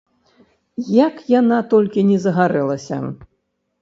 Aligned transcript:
Як 1.07 1.21
яна 1.39 1.59
толькі 1.75 2.07
не 2.11 2.17
загарэлася? 2.25 2.95